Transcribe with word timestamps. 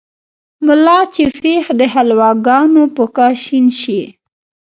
ملا 0.65 0.99
چې 1.13 1.23
پېښ 1.41 1.65
دحلواګانو 1.81 2.83
په 2.95 3.03
کاشين 3.17 3.65
شي 3.79 4.01